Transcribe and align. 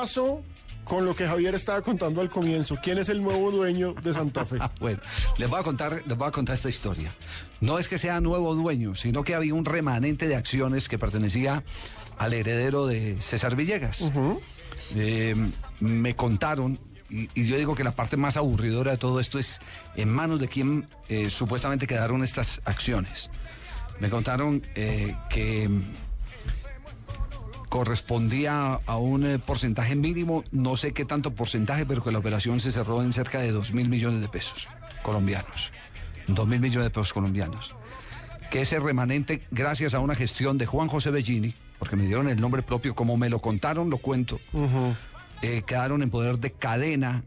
Pasó 0.00 0.42
con 0.84 1.04
lo 1.04 1.14
que 1.14 1.26
Javier 1.26 1.54
estaba 1.54 1.82
contando 1.82 2.22
al 2.22 2.30
comienzo? 2.30 2.74
¿Quién 2.82 2.96
es 2.96 3.10
el 3.10 3.22
nuevo 3.22 3.50
dueño 3.50 3.92
de 3.92 4.14
Santa 4.14 4.46
Fe? 4.46 4.56
Bueno, 4.80 4.98
les 5.36 5.50
voy 5.50 5.60
a 5.60 5.62
contar, 5.62 6.02
les 6.06 6.16
voy 6.16 6.26
a 6.26 6.30
contar 6.30 6.54
esta 6.54 6.70
historia. 6.70 7.12
No 7.60 7.78
es 7.78 7.86
que 7.86 7.98
sea 7.98 8.18
nuevo 8.22 8.54
dueño, 8.54 8.94
sino 8.94 9.22
que 9.22 9.34
había 9.34 9.52
un 9.52 9.66
remanente 9.66 10.26
de 10.26 10.36
acciones 10.36 10.88
que 10.88 10.98
pertenecía 10.98 11.64
al 12.16 12.32
heredero 12.32 12.86
de 12.86 13.20
César 13.20 13.56
Villegas. 13.56 14.10
Eh, 14.94 15.34
me 15.80 16.16
contaron, 16.16 16.78
y, 17.10 17.28
y 17.34 17.46
yo 17.46 17.58
digo 17.58 17.74
que 17.74 17.84
la 17.84 17.92
parte 17.92 18.16
más 18.16 18.38
aburridora 18.38 18.92
de 18.92 18.96
todo 18.96 19.20
esto 19.20 19.38
es 19.38 19.60
en 19.96 20.08
manos 20.08 20.40
de 20.40 20.48
quien 20.48 20.86
eh, 21.08 21.28
supuestamente 21.28 21.86
quedaron 21.86 22.24
estas 22.24 22.62
acciones. 22.64 23.28
Me 23.98 24.08
contaron 24.08 24.62
eh, 24.74 25.14
que 25.28 25.68
correspondía 27.70 28.80
a 28.84 28.96
un 28.98 29.24
eh, 29.24 29.38
porcentaje 29.38 29.94
mínimo, 29.94 30.44
no 30.50 30.76
sé 30.76 30.92
qué 30.92 31.06
tanto 31.06 31.30
porcentaje, 31.32 31.86
pero 31.86 32.02
que 32.04 32.10
la 32.10 32.18
operación 32.18 32.60
se 32.60 32.72
cerró 32.72 33.02
en 33.02 33.12
cerca 33.14 33.38
de 33.40 33.52
2 33.52 33.72
mil 33.72 33.88
millones 33.88 34.20
de 34.20 34.28
pesos 34.28 34.68
colombianos. 35.02 35.72
2 36.26 36.46
mil 36.46 36.60
millones 36.60 36.84
de 36.84 36.90
pesos 36.90 37.12
colombianos. 37.12 37.74
Que 38.50 38.62
ese 38.62 38.80
remanente, 38.80 39.42
gracias 39.52 39.94
a 39.94 40.00
una 40.00 40.14
gestión 40.16 40.58
de 40.58 40.66
Juan 40.66 40.88
José 40.88 41.10
Bellini, 41.10 41.54
porque 41.78 41.96
me 41.96 42.02
dieron 42.02 42.28
el 42.28 42.40
nombre 42.40 42.60
propio, 42.62 42.94
como 42.94 43.16
me 43.16 43.30
lo 43.30 43.38
contaron, 43.38 43.88
lo 43.88 43.98
cuento, 43.98 44.40
eh, 45.40 45.62
quedaron 45.64 46.02
en 46.02 46.10
poder 46.10 46.38
de 46.38 46.50
cadena 46.50 47.22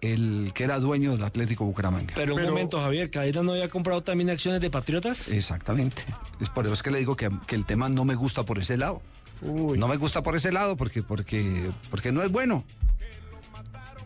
el 0.00 0.52
que 0.54 0.62
era 0.64 0.78
dueño 0.78 1.12
del 1.12 1.24
Atlético 1.24 1.64
Bucaramanga. 1.64 2.12
Pero 2.14 2.34
un 2.34 2.40
Pero- 2.40 2.52
momento, 2.52 2.80
Javier, 2.80 3.10
¿Cadena 3.10 3.42
no 3.42 3.52
había 3.52 3.68
comprado 3.68 4.02
también 4.02 4.30
acciones 4.30 4.60
de 4.60 4.70
Patriotas? 4.70 5.28
Exactamente. 5.28 6.04
Es 6.40 6.48
por 6.50 6.66
eso 6.66 6.80
que 6.82 6.90
le 6.92 6.98
digo 6.98 7.16
que, 7.16 7.30
que 7.46 7.56
el 7.56 7.64
tema 7.64 7.88
no 7.88 8.04
me 8.04 8.14
gusta 8.14 8.44
por 8.44 8.58
ese 8.60 8.76
lado. 8.76 9.00
Uy. 9.42 9.78
No 9.78 9.88
me 9.88 9.96
gusta 9.96 10.22
por 10.22 10.34
ese 10.36 10.50
lado 10.52 10.76
porque, 10.76 11.02
porque, 11.02 11.70
porque 11.90 12.12
no 12.12 12.22
es 12.22 12.30
bueno. 12.32 12.64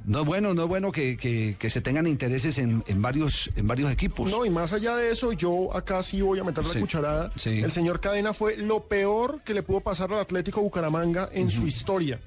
No 0.04 0.20
es 0.22 0.26
bueno, 0.26 0.52
no 0.52 0.62
es 0.64 0.68
bueno 0.68 0.90
que, 0.90 1.16
que- 1.16 1.54
que 1.56 1.70
se 1.70 1.80
tengan 1.80 2.08
intereses 2.08 2.58
en, 2.58 2.82
en 2.88 3.00
varios, 3.00 3.48
en 3.54 3.68
varios 3.68 3.90
equipos. 3.92 4.28
No, 4.32 4.44
y 4.44 4.50
más 4.50 4.72
allá 4.72 4.96
de 4.96 5.12
eso, 5.12 5.32
yo 5.32 5.74
acá 5.76 6.02
sí 6.02 6.20
voy 6.20 6.40
a 6.40 6.44
meter 6.44 6.64
la 6.64 6.72
Sí, 6.72 6.80
cucharada. 6.80 7.30
sí. 7.36 7.62
El 7.62 7.70
señor 7.70 8.00
Cadena 8.00 8.34
fue 8.34 8.56
lo 8.56 8.88
peor 8.88 9.42
que 9.44 9.54
le 9.54 9.62
pudo 9.62 9.80
pasar 9.80 10.12
al 10.12 10.18
Atlético 10.18 10.60
Bucaramanga 10.60 11.28
en 11.32 11.50
su 11.50 11.68
historia. 11.68 12.20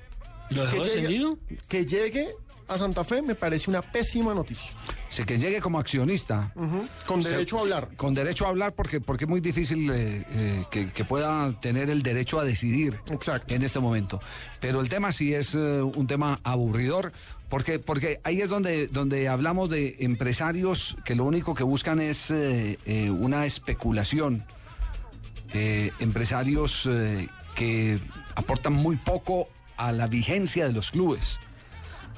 ¿Lo 0.51 0.61
dejó 0.63 0.77
que, 0.77 0.83
descendido? 0.85 1.37
llegue, 1.49 1.61
que 1.67 1.85
llegue 1.85 2.35
a 2.67 2.77
Santa 2.77 3.03
Fe 3.03 3.21
me 3.21 3.35
parece 3.35 3.69
una 3.69 3.81
pésima 3.81 4.33
noticia. 4.33 4.69
Sí, 5.09 5.23
que 5.23 5.37
llegue 5.37 5.61
como 5.61 5.79
accionista. 5.79 6.51
Con 7.05 7.21
Se- 7.23 7.29
derecho 7.29 7.57
a 7.57 7.61
hablar. 7.61 7.89
Con 7.95 8.13
derecho 8.13 8.45
a 8.45 8.49
hablar 8.49 8.73
porque, 8.73 8.99
porque 9.01 9.25
es 9.25 9.29
muy 9.29 9.39
difícil 9.41 9.89
eh, 9.91 10.25
eh, 10.31 10.63
que, 10.71 10.91
que 10.91 11.05
pueda 11.05 11.51
tener 11.61 11.89
el 11.89 12.01
derecho 12.03 12.39
a 12.39 12.43
decidir 12.43 12.99
Exacto. 13.11 13.53
en 13.53 13.61
este 13.63 13.79
momento. 13.79 14.19
Pero 14.59 14.81
el 14.81 14.89
tema 14.89 15.11
sí 15.11 15.33
es 15.33 15.53
eh, 15.55 15.57
un 15.81 16.07
tema 16.07 16.39
aburridor 16.43 17.11
porque, 17.49 17.77
porque 17.79 18.19
ahí 18.23 18.41
es 18.41 18.49
donde, 18.49 18.87
donde 18.87 19.27
hablamos 19.27 19.69
de 19.69 19.97
empresarios 19.99 20.97
que 21.05 21.13
lo 21.15 21.23
único 21.25 21.53
que 21.53 21.63
buscan 21.63 21.99
es 21.99 22.31
una 23.11 23.45
especulación. 23.45 24.43
Empresarios 25.99 26.89
que 27.55 27.99
aportan 28.35 28.73
muy 28.73 28.97
poco 28.97 29.47
a 29.77 29.91
la 29.91 30.07
vigencia 30.07 30.67
de 30.67 30.73
los 30.73 30.91
clubes. 30.91 31.39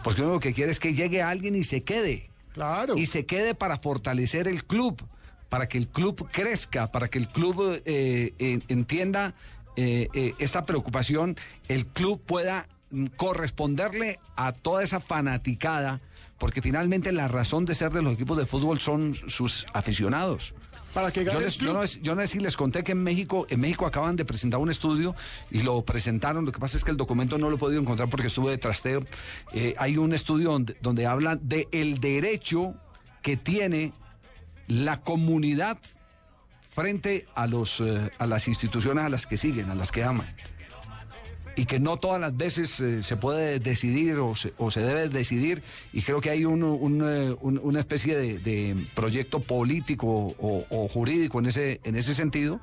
Porque 0.08 0.22
uno 0.22 0.36
lo 0.36 0.40
que 0.40 0.54
quiere 0.54 0.72
es 0.72 0.80
que 0.80 0.94
llegue 0.94 1.22
alguien 1.22 1.54
y 1.54 1.66
se 1.66 1.84
quede 1.84 2.30
Claro. 2.54 2.98
y 2.98 3.08
se 3.08 3.26
quede 3.26 3.56
para 3.56 3.78
fortalecer 3.78 4.48
el 4.48 4.64
club, 4.64 5.06
para 5.50 5.68
que 5.68 5.78
el 5.78 5.90
club 5.90 6.30
crezca, 6.32 6.94
para 6.94 7.10
que 7.10 7.18
el 7.18 7.28
club 7.28 7.82
eh, 7.84 8.34
eh, 8.40 8.60
entienda 8.70 9.36
eh, 9.76 10.08
eh, 10.14 10.34
esta 10.40 10.66
preocupación, 10.66 11.36
el 11.68 11.88
club 11.88 12.22
pueda 12.26 12.70
mm, 12.90 13.08
corresponderle 13.18 14.22
a 14.38 14.54
toda 14.54 14.82
esa 14.82 15.02
fanaticada, 15.02 16.00
porque 16.40 16.62
finalmente 16.62 17.12
la 17.12 17.28
razón 17.28 17.66
de 17.66 17.76
ser 17.76 17.92
de 17.92 18.02
los 18.02 18.14
equipos 18.14 18.38
de 18.38 18.46
fútbol 18.46 18.80
son 18.80 19.14
sus 19.14 19.66
aficionados. 19.74 20.56
Para 20.94 21.12
que 21.12 21.24
Yo, 21.26 21.40
les- 21.40 21.58
yo 21.58 21.74
no, 21.74 21.86
yo 21.86 22.16
no 22.16 22.22
sé 22.22 22.28
si 22.28 22.40
les 22.40 22.58
conté 22.58 22.84
que 22.84 22.94
en 22.94 23.04
México, 23.04 23.46
en 23.50 23.60
México 23.60 23.86
acaban 23.86 24.16
de 24.16 24.26
presentar 24.26 24.60
un 24.60 24.70
estudio 24.72 25.16
y 25.52 25.62
lo 25.62 25.84
presentaron. 25.84 26.44
Lo 26.46 26.52
que 26.52 26.60
pasa 26.60 26.76
es 26.78 26.84
que 26.84 26.90
el 26.92 26.98
documento 26.98 27.38
no 27.38 27.50
lo 27.50 27.56
he 27.56 27.60
podido 27.60 27.80
encontrar 27.82 28.10
porque 28.10 28.28
estuve 28.28 28.52
de 28.52 28.58
trasteo. 28.58 29.04
Eh, 29.54 29.76
hay 29.78 29.98
un 29.98 30.14
estudio 30.14 30.52
donde, 30.52 30.76
donde 30.82 31.06
habla 31.06 31.36
de 31.36 31.68
el 31.72 32.00
derecho 32.00 32.74
que 33.22 33.38
tiene 33.38 33.94
la 34.68 35.02
comunidad 35.02 35.78
frente 36.72 37.26
a 37.36 37.48
los 37.48 37.80
eh, 37.80 38.12
a 38.18 38.26
las 38.28 38.48
instituciones 38.48 39.04
a 39.04 39.10
las 39.10 39.26
que 39.28 39.38
siguen, 39.38 39.70
a 39.70 39.76
las 39.76 39.92
que 39.92 40.04
aman. 40.04 40.28
Y 41.58 41.66
que 41.66 41.80
no 41.80 41.98
todas 41.98 42.22
las 42.22 42.38
veces 42.38 42.80
eh, 42.80 43.02
se 43.02 43.18
puede 43.18 43.60
decidir 43.60 44.18
o 44.20 44.36
se, 44.36 44.80
debe 44.80 45.10
decidir. 45.10 45.64
Y 45.92 46.04
creo 46.04 46.22
que 46.22 46.30
hay 46.30 46.44
eh, 46.44 46.46
un- 46.46 47.60
una 47.64 47.80
especie 47.80 48.16
de, 48.16 48.88
proyecto 48.94 49.40
político 49.42 50.36
o, 50.40 50.88
jurídico 50.88 51.40
en 51.40 51.48
ese, 51.48 51.82
en 51.84 51.96
ese 51.96 52.14
sentido, 52.14 52.62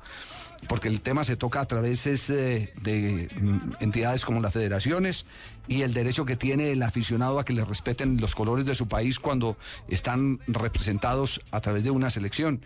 porque 0.69 0.87
el 0.87 1.01
tema 1.01 1.25
se 1.25 1.35
toca 1.35 1.59
a 1.59 1.65
través 1.65 2.07
eh, 2.07 2.71
de 2.81 3.27
mm, 3.39 3.83
entidades 3.83 4.23
como 4.23 4.39
las 4.39 4.53
federaciones 4.53 5.25
y 5.67 5.81
el 5.81 5.93
derecho 5.93 6.23
que 6.25 6.37
tiene 6.37 6.71
el 6.71 6.81
aficionado 6.81 7.37
a 7.39 7.43
que 7.45 7.51
le 7.53 7.65
respeten 7.65 8.21
los 8.21 8.33
colores 8.33 8.65
de 8.65 8.75
su 8.75 8.87
país 8.87 9.19
cuando 9.19 9.57
están 9.89 10.39
representados 10.47 11.41
a 11.51 11.59
través 11.59 11.83
de 11.83 11.91
una 11.91 12.09
selección. 12.09 12.61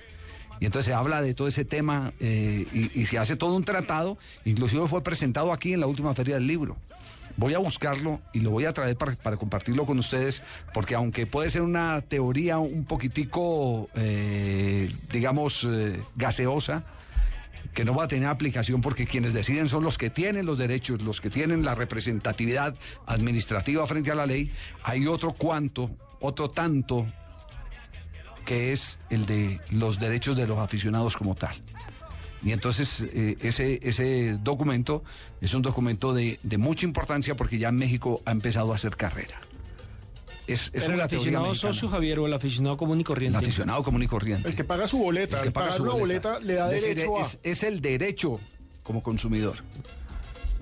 Y 0.59 0.65
entonces 0.65 0.87
se 0.87 0.93
habla 0.93 1.21
de 1.21 1.33
todo 1.33 1.47
ese 1.47 1.65
tema 1.65 2.13
eh, 2.19 2.65
y, 2.93 3.05
se 3.05 3.17
hace 3.17 3.35
todo 3.35 3.55
un 3.55 3.63
tratado, 3.63 4.17
inclusive 4.45 4.87
fue 4.87 5.01
presentado 5.03 5.53
aquí 5.53 5.73
en 5.73 5.79
la 5.79 5.87
última 5.87 6.13
feria 6.13 6.35
del 6.35 6.47
libro. 6.47 6.75
Voy 7.37 7.53
a 7.53 7.59
buscarlo 7.59 8.19
y 8.33 8.41
lo 8.41 8.51
voy 8.51 8.65
a 8.65 8.73
traer 8.73 8.97
para, 8.97 9.15
para 9.15 9.37
compartirlo 9.37 9.85
con 9.85 9.97
ustedes, 9.99 10.43
porque 10.73 10.95
aunque 10.95 11.25
puede 11.25 11.49
ser 11.49 11.61
una 11.61 12.01
teoría 12.01 12.57
un 12.57 12.83
poquitico, 12.83 13.89
eh, 13.95 14.91
digamos, 15.11 15.65
eh, 15.69 16.01
gaseosa, 16.15 16.83
que 17.73 17.85
no 17.85 17.93
va 17.95 18.05
a 18.05 18.07
tener 18.07 18.27
aplicación 18.27 18.81
porque 18.81 19.05
quienes 19.05 19.31
deciden 19.31 19.69
son 19.69 19.83
los 19.83 19.97
que 19.97 20.09
tienen 20.09 20.45
los 20.45 20.57
derechos, 20.57 21.01
los 21.01 21.21
que 21.21 21.29
tienen 21.29 21.63
la 21.63 21.75
representatividad 21.75 22.75
administrativa 23.05 23.85
frente 23.87 24.11
a 24.11 24.15
la 24.15 24.25
ley, 24.25 24.51
hay 24.83 25.07
otro 25.07 25.33
cuanto, 25.33 25.91
otro 26.19 26.49
tanto 26.49 27.05
que 28.49 28.71
es 28.73 28.97
el 29.11 29.27
de 29.27 29.59
los 29.69 29.99
derechos 29.99 30.35
de 30.35 30.47
los 30.47 30.57
aficionados 30.57 31.15
como 31.15 31.35
tal. 31.35 31.55
Y 32.41 32.51
entonces 32.51 33.01
eh, 33.13 33.37
ese, 33.41 33.79
ese 33.83 34.39
documento 34.41 35.03
es 35.39 35.53
un 35.53 35.61
documento 35.61 36.15
de, 36.15 36.39
de 36.41 36.57
mucha 36.57 36.83
importancia 36.88 37.35
porque 37.35 37.59
ya 37.59 37.69
en 37.69 37.75
México 37.75 38.23
ha 38.25 38.31
empezado 38.31 38.71
a 38.71 38.75
hacer 38.75 38.95
carrera. 38.95 39.39
Es, 40.47 40.71
es 40.73 40.85
¿Pero 40.85 40.95
el 40.95 41.01
aficionado 41.01 41.53
socio, 41.53 41.88
Javier, 41.89 42.17
o 42.17 42.25
el 42.25 42.33
aficionado 42.33 42.75
común 42.75 42.97
y 42.97 43.01
El 43.01 43.05
corriente? 43.05 43.38
aficionado 43.38 43.83
común 43.83 44.01
y 44.01 44.07
corriente. 44.07 44.49
El 44.49 44.55
que 44.55 44.63
paga 44.63 44.88
su 44.88 44.97
boleta. 44.97 45.38
El 45.38 45.43
El 45.43 45.49
que 45.49 45.51
paga 45.53 45.67
pagar 45.67 45.77
su 45.77 45.83
una 45.83 45.93
boleta 45.93 46.39
le 46.39 46.55
da 46.55 46.73
Es 46.73 46.81
decir, 46.81 46.95
derecho 46.95 47.19
a. 47.19 47.21
es, 47.21 47.38
es 47.43 47.61
el 47.61 47.81
derecho 47.81 48.39
como 48.81 49.03
consumidor. 49.03 49.57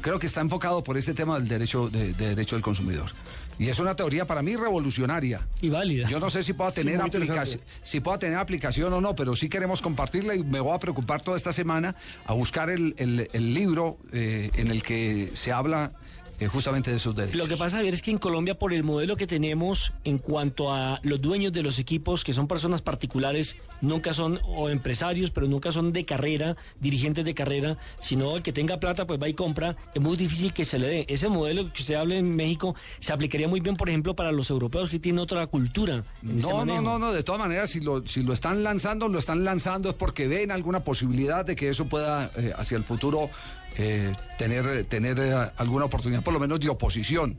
Creo 0.01 0.19
que 0.19 0.27
está 0.27 0.41
enfocado 0.41 0.83
por 0.83 0.97
este 0.97 1.13
tema 1.13 1.39
del 1.39 1.47
derecho, 1.47 1.89
de, 1.89 2.13
de 2.13 2.29
derecho 2.29 2.55
del 2.55 2.63
consumidor. 2.63 3.11
Y 3.59 3.69
es 3.69 3.79
una 3.79 3.95
teoría 3.95 4.25
para 4.25 4.43
mí 4.43 4.55
revolucionaria. 4.55 5.47
Y 5.61 5.69
válida. 5.69 6.07
Yo 6.07 6.19
no 6.19 6.29
sé 6.29 6.43
si 6.43 6.53
pueda 6.53 6.71
tener 6.71 7.01
aplicación, 7.01 7.61
si 7.81 7.99
pueda 7.99 8.19
tener 8.19 8.37
aplicación 8.37 8.93
o 8.93 9.01
no, 9.01 9.15
pero 9.15 9.35
sí 9.35 9.49
queremos 9.49 9.81
compartirla 9.81 10.35
y 10.35 10.43
me 10.43 10.59
voy 10.59 10.75
a 10.75 10.79
preocupar 10.79 11.21
toda 11.23 11.37
esta 11.37 11.51
semana 11.51 11.95
a 12.25 12.33
buscar 12.33 12.69
el, 12.69 12.93
el- 12.97 13.29
el 13.33 13.53
libro 13.55 13.97
eh, 14.13 14.51
en 14.53 14.67
el 14.67 14.83
que 14.83 15.31
se 15.33 15.51
habla 15.51 15.93
eh, 16.39 16.47
justamente 16.47 16.91
de 16.91 16.97
esos 16.97 17.15
derechos. 17.15 17.37
Lo 17.37 17.47
que 17.47 17.57
pasa, 17.57 17.77
Javier, 17.77 17.93
es 17.93 18.01
que 18.01 18.11
en 18.11 18.17
Colombia, 18.17 18.57
por 18.57 18.73
el 18.73 18.83
modelo 18.83 19.15
que 19.15 19.27
tenemos 19.27 19.93
en 20.03 20.17
cuanto 20.17 20.73
a 20.73 20.99
los 21.03 21.21
dueños 21.21 21.53
de 21.53 21.63
los 21.63 21.79
equipos, 21.79 22.23
que 22.23 22.33
son 22.33 22.47
personas 22.47 22.81
particulares, 22.81 23.55
nunca 23.81 24.13
son 24.13 24.39
o 24.45 24.69
empresarios, 24.69 25.31
pero 25.31 25.47
nunca 25.47 25.71
son 25.71 25.93
de 25.93 26.05
carrera, 26.05 26.55
dirigentes 26.79 27.25
de 27.25 27.33
carrera, 27.33 27.77
sino 27.99 28.37
el 28.37 28.43
que 28.43 28.53
tenga 28.53 28.79
plata, 28.79 29.05
pues 29.05 29.21
va 29.21 29.29
y 29.29 29.33
compra, 29.33 29.75
es 29.93 30.01
muy 30.01 30.17
difícil 30.17 30.53
que 30.53 30.65
se 30.65 30.79
le 30.79 30.87
dé. 30.87 31.05
Ese 31.07 31.27
modelo 31.29 31.71
que 31.73 31.81
usted 31.81 31.95
habla 31.95 32.15
en 32.15 32.35
México 32.35 32.75
se 32.99 33.13
aplicaría 33.13 33.47
muy 33.47 33.59
bien, 33.59 33.75
por 33.75 33.89
ejemplo, 33.89 34.15
para 34.15 34.31
los 34.31 34.49
europeos 34.49 34.89
que 34.89 34.99
tienen 34.99 35.19
otra 35.19 35.47
cultura. 35.47 36.03
No, 36.21 36.65
no, 36.65 36.81
no, 36.81 36.99
no, 36.99 37.11
de 37.11 37.23
todas 37.23 37.39
maneras, 37.39 37.69
si 37.69 37.79
lo, 37.79 38.05
si 38.07 38.23
lo 38.23 38.33
están 38.33 38.63
lanzando, 38.63 39.07
lo 39.07 39.19
están 39.19 39.43
lanzando 39.43 39.89
es 39.89 39.95
porque 39.95 40.27
ven 40.27 40.51
alguna 40.51 40.81
posibilidad 40.81 41.45
de 41.45 41.55
que 41.55 41.69
eso 41.69 41.85
pueda 41.85 42.31
eh, 42.35 42.53
hacia 42.55 42.77
el 42.77 42.83
futuro 42.83 43.29
eh, 43.75 44.13
tener, 44.37 44.85
tener 44.85 45.19
eh, 45.19 45.51
alguna 45.57 45.85
oportunidad, 45.85 46.23
por 46.23 46.33
lo 46.33 46.39
menos 46.39 46.59
de 46.59 46.69
oposición. 46.69 47.37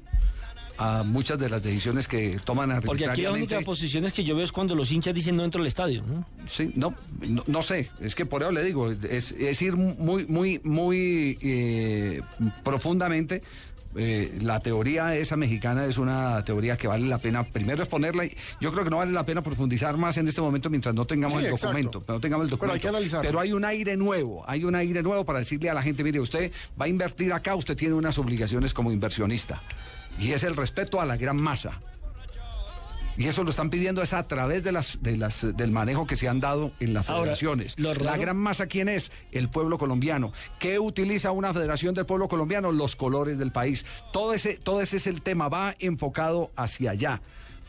A 0.78 1.02
muchas 1.02 1.38
de 1.38 1.48
las 1.48 1.62
decisiones 1.62 2.06
que 2.06 2.38
toman 2.44 2.80
Porque 2.82 3.06
aquí 3.06 3.22
la 3.22 3.32
única 3.32 3.60
posición 3.62 4.04
es 4.04 4.12
que 4.12 4.22
yo 4.22 4.36
veo 4.36 4.44
es 4.44 4.52
cuando 4.52 4.75
los 4.76 4.90
hinchas 4.92 5.12
dicen 5.14 5.36
no 5.36 5.44
entro 5.44 5.60
al 5.60 5.66
estadio. 5.66 6.04
¿no? 6.06 6.25
Sí, 6.48 6.72
no, 6.76 6.94
no, 7.28 7.42
no 7.46 7.62
sé, 7.62 7.90
es 8.00 8.14
que 8.14 8.25
por 8.26 8.42
eso 8.42 8.52
le 8.52 8.62
digo, 8.62 8.90
es, 8.90 9.32
es 9.32 9.60
ir 9.60 9.76
muy, 9.76 10.25
muy, 10.26 10.60
muy 10.62 11.36
eh, 11.42 12.22
profundamente. 12.62 13.42
Eh, 13.96 14.38
la 14.42 14.60
teoría 14.60 15.16
esa 15.16 15.36
mexicana 15.36 15.86
es 15.86 15.96
una 15.98 16.44
teoría 16.44 16.76
que 16.76 16.86
vale 16.86 17.06
la 17.08 17.19
pena 17.19 17.42
primero 17.42 17.82
exponerla 17.82 18.26
y 18.26 18.36
yo 18.60 18.70
creo 18.70 18.84
que 18.84 18.90
no 18.90 18.98
vale 18.98 19.12
la 19.12 19.25
pena 19.25 19.42
profundizar 19.42 19.96
más 19.96 20.19
en 20.19 20.28
este 20.28 20.42
momento 20.42 20.69
mientras 20.69 20.94
no 20.94 21.06
tengamos 21.06 21.40
Sí, 21.40 21.46
el 21.46 21.52
exacto. 21.52 21.66
documento, 21.78 22.04
no 22.06 22.20
tengamos 22.20 22.44
el 22.44 22.50
Pero 22.50 22.56
documento. 22.58 22.75
hay 22.75 22.80
que 22.80 22.88
analizarlo. 22.88 23.28
Pero 23.28 23.40
hay 23.40 23.52
un 23.52 23.64
aire 23.64 23.96
nuevo, 23.96 24.44
hay 24.46 24.62
un 24.64 24.75
aire 24.76 25.02
nuevo 25.02 25.25
para 25.25 25.38
decirle 25.40 25.70
a 25.70 25.75
la 25.75 25.82
gente, 25.82 26.04
mire, 26.04 26.20
usted 26.20 26.52
va 26.80 26.84
a 26.84 26.88
invertir 26.88 27.32
acá, 27.32 27.54
usted 27.56 27.76
tiene 27.76 27.94
unas 27.94 28.19
obligaciones 28.19 28.75
como 28.75 28.92
inversionista 28.92 29.60
y 30.19 30.32
es 30.32 30.43
el 30.44 30.56
respeto 30.56 31.00
a 31.00 31.06
la 31.06 31.16
gran 31.16 31.37
masa. 31.37 31.81
Y 33.19 33.26
eso 33.26 33.43
lo 33.43 33.50
están 33.50 33.69
pidiendo 33.69 34.00
es 34.00 34.12
a 34.12 34.28
través 34.28 34.62
de 34.62 34.70
las, 34.70 35.02
de 35.02 35.16
las, 35.16 35.44
del 35.56 35.72
manejo 35.72 36.06
que 36.06 36.14
se 36.14 36.28
han 36.28 36.38
dado 36.38 36.70
en 36.78 36.94
las 36.94 37.08
Ahora, 37.10 37.22
federaciones. 37.22 37.75
La 37.76 38.16
gran 38.16 38.37
masa, 38.37 38.69
¿quién 38.69 38.88
es? 38.88 39.10
El 39.32 39.49
pueblo 39.49 39.76
colombiano. 39.76 40.32
¿Qué 40.60 40.78
utiliza 40.78 41.32
una 41.32 41.52
federación 41.52 41.96
del 41.96 42.06
pueblo 42.06 42.28
colombiano? 42.28 42.70
Los 42.70 42.94
colores 42.94 43.37
del 43.37 43.50
país. 43.50 43.84
Todo 44.12 44.34
ese, 44.34 44.55
todo 44.55 44.81
ese 44.81 44.99
es 44.99 45.08
el 45.08 45.22
tema, 45.22 45.49
va 45.49 45.75
enfocado 45.81 46.52
hacia 46.54 46.93
allá. 46.93 47.20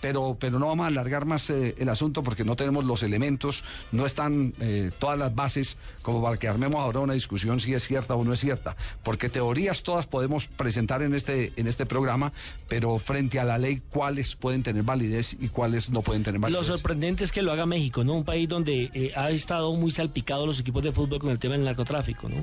Pero, 0.02 0.38
pero 0.40 0.60
no 0.60 0.68
vamos 0.68 0.86
a 0.86 0.88
alargar 0.88 1.26
más 1.26 1.50
eh, 1.50 1.76
el 1.78 1.90
asunto 1.90 2.24
porque 2.24 2.44
no 2.44 2.56
tenemos 2.56 2.86
los 2.86 3.04
elementos, 3.04 3.64
no 3.92 4.06
están 4.06 4.54
eh, 4.60 4.92
todas 5.00 5.18
las 5.18 5.34
bases 5.36 5.78
como 6.02 6.22
para 6.22 6.38
que 6.38 6.48
armemos 6.48 6.80
ahora 6.82 7.00
una 7.00 7.14
discusión 7.14 7.60
si 7.60 7.74
es 7.74 7.86
cierta 7.86 8.16
o 8.16 8.24
no 8.24 8.34
es 8.34 8.40
cierta. 8.40 8.76
Porque 9.04 9.30
teorías 9.30 9.84
todas 9.84 10.08
podemos 10.08 10.48
presentar 10.48 11.02
en 11.02 11.14
este, 11.14 11.54
en 11.56 11.68
este 11.68 11.86
programa, 11.86 12.32
pero 12.68 12.98
frente 13.00 13.40
a 13.40 13.44
la 13.44 13.58
ley, 13.58 13.82
cuáles 13.92 14.36
pueden 14.36 14.64
tener 14.64 14.84
validez 14.84 15.36
y 15.40 15.50
cuáles 15.50 15.90
no 15.90 16.02
pueden 16.02 16.24
tener 16.24 16.40
Lo 16.40 16.48
validez. 16.48 16.66
sorprendente 16.68 17.24
es 17.24 17.32
que 17.32 17.42
lo 17.42 17.52
haga 17.52 17.66
México, 17.66 18.04
¿no? 18.04 18.14
Un 18.14 18.24
país 18.24 18.48
donde 18.48 18.90
eh, 18.94 19.12
ha 19.16 19.30
estado 19.32 19.74
muy 19.74 19.92
salpicado 19.92 20.46
los 20.46 20.60
equipos 20.60 20.84
de 20.84 20.92
fútbol 20.92 21.20
con 21.20 21.30
el 21.30 21.40
tema 21.40 21.56
del 21.56 21.66
narcotráfico, 21.66 22.30
¿no? 22.30 22.38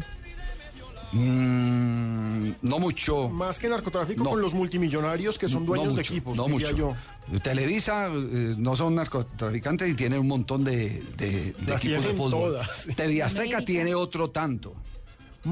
Mm, 1.17 2.53
no 2.63 2.79
mucho. 2.79 3.29
Más 3.29 3.59
que 3.59 3.69
narcotráfico 3.69 4.23
No. 4.25 4.31
con 4.31 4.41
los 4.41 4.55
multimillonarios 4.55 5.39
que 5.39 5.49
son 5.49 5.67
dueños 5.67 5.89
no 5.89 5.95
de 5.95 6.03
equipos, 6.03 6.37
no 6.37 6.45
diría 6.47 6.71
mucho. 6.73 6.97
yo. 7.33 7.41
Televisa 7.41 8.07
eh, 8.07 8.55
no 8.57 8.77
son 8.77 8.95
narcotraficantes 8.95 9.91
y 9.91 9.95
tienen 9.95 10.21
un 10.21 10.29
montón 10.29 10.65
de, 10.65 11.03
de- 11.17 11.53
de 11.53 11.55
Las 11.67 11.81
equipos 11.85 12.05
de 12.05 12.11
fútbol. 12.15 12.31
todas. 12.31 12.87
TV 12.97 13.23
Azteca 13.23 13.65
tiene 13.65 13.95
otro 13.95 14.31
tanto. 14.31 14.75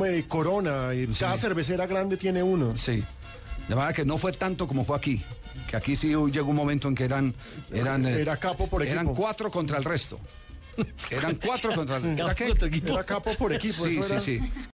Eh, 0.06 0.24
Corona, 0.26 0.92
eh, 0.92 1.08
Sí. 1.12 1.20
cada 1.20 1.36
cervecera 1.36 1.86
grande 1.86 2.16
tiene 2.16 2.42
uno. 2.42 2.76
Sí. 2.76 3.02
De 3.68 3.74
manera 3.74 3.92
que 3.92 4.04
no 4.04 4.18
fue 4.18 4.32
tanto 4.32 4.66
como 4.66 4.84
fue 4.84 4.96
aquí. 4.96 5.22
Que 5.68 5.76
aquí 5.76 5.96
sí 5.96 6.08
llegó 6.08 6.48
un 6.50 6.56
momento 6.56 6.88
en 6.88 6.94
que 6.94 7.04
eran. 7.04 7.32
eran 7.72 8.04
eh, 8.06 8.20
Era 8.20 8.36
capo 8.36 8.66
por 8.68 8.82
Eran 8.82 9.06
equipo. 9.06 9.14
cuatro 9.14 9.50
contra 9.50 9.78
el 9.78 9.84
resto. 9.84 10.18
Eran 11.10 11.36
cuatro 11.36 11.72
contra 11.74 11.98
el 11.98 12.18
equipo. 12.66 12.92
Era 12.92 13.04
capo 13.04 13.34
por 13.38 13.52
equipo. 13.52 13.84
Sí, 13.84 13.98
eso 13.98 14.02
sí, 14.02 14.12
era- 14.12 14.20
sí. 14.20 14.40